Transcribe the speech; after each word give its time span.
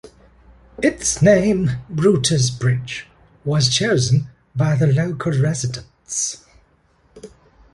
Its 0.81 1.21
name, 1.21 1.69
Brutus 1.87 2.49
Bridge, 2.49 3.05
was 3.45 3.69
chosen 3.69 4.29
by 4.55 4.75
the 4.75 4.87
local 4.87 5.31
residents. 5.39 6.43